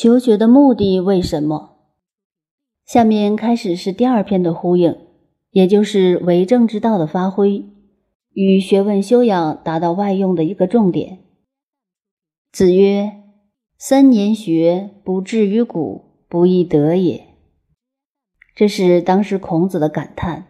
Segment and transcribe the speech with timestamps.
[0.00, 1.78] 求学的目的为什么？
[2.86, 4.96] 下面开始是第二篇的呼应，
[5.50, 7.64] 也就是为政之道的发挥
[8.32, 11.18] 与学问修养达到外用的一个重点。
[12.52, 13.10] 子曰
[13.76, 17.24] ：“三年学，不至于古，不亦得也。”
[18.54, 20.46] 这是当时孔子的感叹。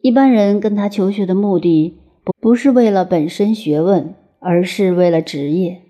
[0.00, 5.82] 一般人跟他求学的目的，不不是为了本身学问，而是为了职业。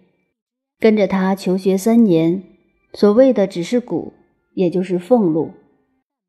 [0.80, 2.42] 跟着他求学三年。
[2.96, 4.14] 所谓的只是谷，
[4.55, 5.50] 也就是俸禄。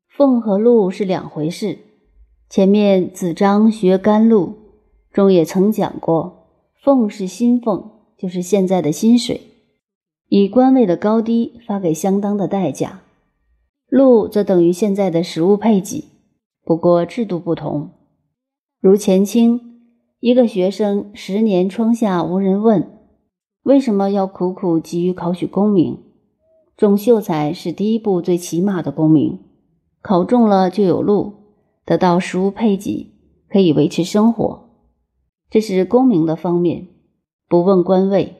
[0.06, 1.78] 俸和禄是两回事。
[2.50, 4.54] 前面子张学甘露
[5.10, 6.44] 中也曾讲过，
[6.84, 9.40] 俸是薪俸，就是现在的薪水，
[10.28, 12.98] 以官位的高低发给相当的代价；
[13.88, 16.04] 禄则等于现在的实物配给，
[16.66, 17.92] 不过制度不同。
[18.78, 19.58] 如前清
[20.20, 22.86] 一个学生十年窗下无人问，
[23.62, 26.02] 为什么要苦苦急于考取功名？
[26.78, 29.40] 中秀才是第一步最起码的功名，
[30.00, 31.32] 考中了就有禄，
[31.84, 33.14] 得到食物配给，
[33.50, 34.68] 可以维持生活。
[35.50, 36.86] 这是功名的方面，
[37.48, 38.36] 不问官位。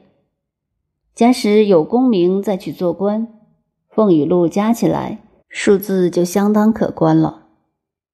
[1.13, 3.27] 假使有功名再去做官，
[3.89, 7.47] 俸与禄加起来，数字就相当可观了。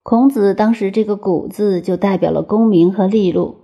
[0.02, 3.58] 孔子当时这个“古”字就代表了功名和利禄。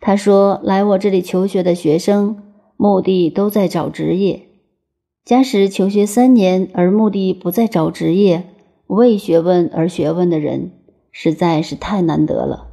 [0.00, 2.42] 他说：“来我这里求学的学生，
[2.76, 4.47] 目的都在找职业。”
[5.28, 8.44] 假使求学三年而目的不在找职业，
[8.86, 10.70] 为学问而学问的人，
[11.12, 12.68] 实在是太难得了。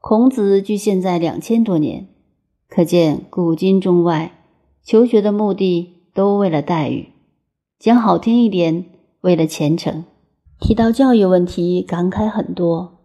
[0.00, 2.08] 孔子距现在两千多年，
[2.66, 4.32] 可见古今中外
[4.82, 7.10] 求学的目的都为了待遇，
[7.78, 8.86] 讲好听一点，
[9.20, 10.06] 为了前程。
[10.58, 13.00] 提到教育问题，感慨很多。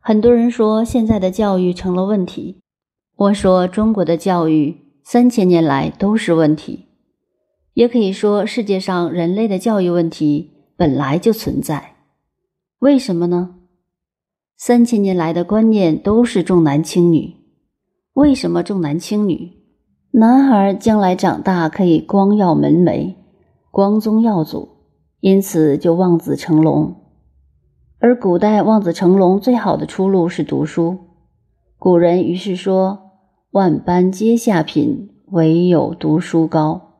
[0.00, 2.62] 很多人说现在的教育成了问题，
[3.14, 6.86] 我说中国的教育三千年来都是问题。
[7.74, 11.96] 也可以说，世界上人类的教育问题本来就存在。
[12.78, 13.56] 为什么呢？
[14.56, 17.34] 三千年来的观念都是重男轻女。
[18.12, 19.52] 为什么重男轻女？
[20.12, 23.16] 男孩将来长大可以光耀门楣、
[23.72, 24.68] 光宗耀祖，
[25.18, 26.94] 因此就望子成龙。
[27.98, 30.98] 而古代望子成龙最好的出路是读书。
[31.76, 33.10] 古人于是说
[33.50, 36.92] ：“万般皆下品，唯有读书高。”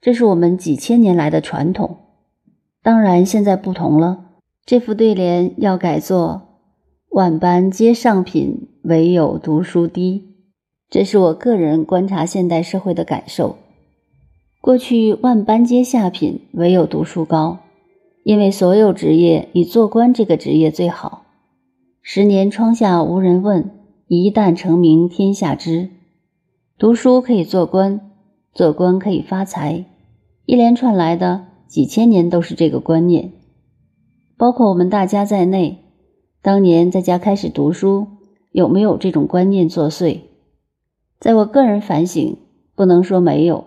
[0.00, 1.96] 这是我们几千年来的传统，
[2.82, 4.26] 当然现在不同了。
[4.64, 6.42] 这副对联要改作
[7.10, 10.36] “万般皆上品，唯有读书低”。
[10.88, 13.56] 这是我个人观察现代社会的感受。
[14.60, 17.58] 过去“万般皆下品，唯有读书高”，
[18.22, 21.24] 因为所有职业以做官这个职业最好。
[22.02, 23.70] 十年窗下无人问，
[24.06, 25.90] 一旦成名天下知。
[26.78, 28.07] 读书可以做官。
[28.58, 29.84] 做官可以发财，
[30.44, 33.30] 一连串来的几千年都是这个观念，
[34.36, 35.84] 包括我们大家在内。
[36.42, 38.08] 当年在家开始读书，
[38.50, 40.22] 有没有这种观念作祟？
[41.20, 42.36] 在我个人反省，
[42.74, 43.64] 不能说没有。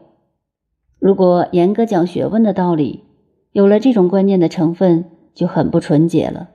[0.99, 3.05] 如果严格讲学问的道理，
[3.53, 6.49] 有了这种观念的成分，就很不纯洁了。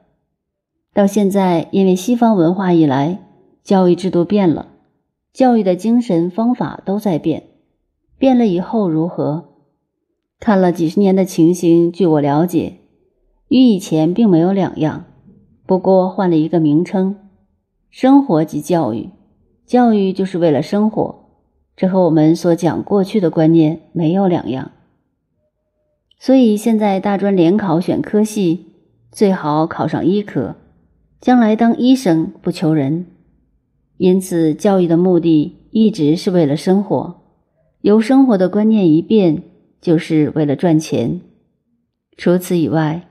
[0.92, 3.18] 到现在，因为西方文化以来，
[3.62, 4.74] 教育制度变了，
[5.32, 7.44] 教育的精神方法都在变。
[8.18, 9.48] 变了以后如何？
[10.38, 12.78] 看了几十年的情形，据我了解，
[13.48, 15.04] 与以前并没有两样，
[15.66, 17.16] 不过换了一个名称。
[17.90, 19.10] 生活即教育，
[19.64, 21.24] 教育就是为了生活，
[21.76, 24.72] 这和我们所讲过去的观念没有两样。
[26.18, 28.66] 所以现在大专联考选科系，
[29.10, 30.56] 最好考上医科，
[31.20, 33.06] 将来当医生不求人。
[33.98, 37.25] 因此，教育的目的一直是为了生活。
[37.86, 39.44] 由生活的观念一变，
[39.80, 41.20] 就是为了赚钱。
[42.16, 43.06] 除此以外，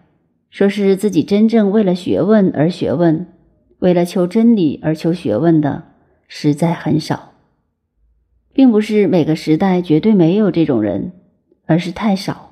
[0.50, 3.26] 说是自己真正为了学问而学问，
[3.80, 5.84] 为了求真理而求学问的，
[6.28, 7.32] 实在很少。
[8.52, 11.14] 并不是每个时代绝对没有这种人，
[11.66, 12.52] 而是太少。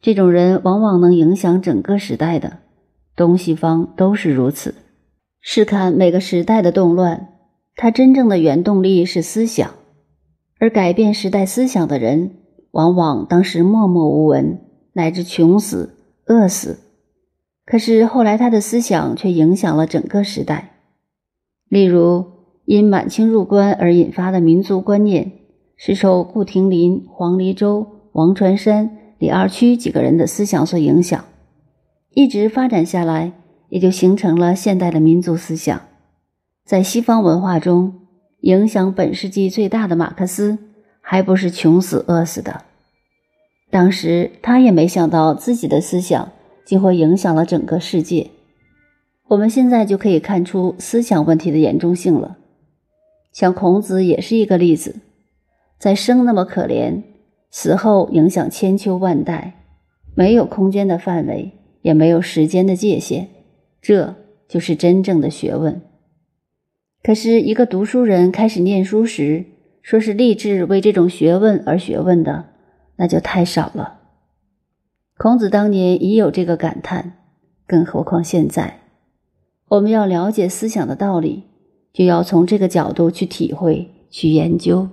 [0.00, 2.58] 这种人往往能影响整个时代的，
[3.14, 4.74] 东西方都是如此。
[5.40, 7.28] 试看每个时代的动乱，
[7.76, 9.74] 它真正的原动力是思想。
[10.60, 12.32] 而改变时代思想的人，
[12.72, 14.60] 往往当时默默无闻，
[14.92, 15.96] 乃至穷死、
[16.26, 16.80] 饿死。
[17.64, 20.76] 可是后来他的思想却影响了整个时代。
[21.70, 22.26] 例如，
[22.66, 25.32] 因满清入关而引发的民族观念，
[25.78, 31.24] 是受顾亭林、黄黎周、王传山、李二曲几个人的思想所影响，
[32.10, 33.32] 一直发展下来，
[33.70, 35.80] 也就形成了现代的民族思想。
[36.66, 37.99] 在西方文化中。
[38.40, 40.58] 影响本世纪最大的马克思，
[41.00, 42.62] 还不是穷死饿死的。
[43.70, 46.32] 当时他也没想到自己的思想
[46.64, 48.30] 竟会影响了整个世界。
[49.28, 52.38] 我们现在就可以看出思想问题的严重性了。
[53.32, 54.96] 像孔子也是一个例子，
[55.78, 57.02] 在生那么可怜，
[57.50, 59.62] 死后影响千秋万代，
[60.16, 61.52] 没有空间的范围，
[61.82, 63.28] 也没有时间的界限，
[63.80, 64.16] 这
[64.48, 65.80] 就是真正的学问。
[67.02, 69.46] 可是，一个读书人开始念书时，
[69.82, 72.50] 说是立志为这种学问而学问的，
[72.96, 74.00] 那就太少了。
[75.16, 77.18] 孔子当年已有这个感叹，
[77.66, 78.80] 更何况现在，
[79.68, 81.44] 我们要了解思想的道理。
[81.92, 84.88] 就要从这个角度去体会、去研究。